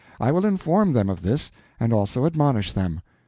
[0.19, 3.01] I will inform them of this, and also admonish them.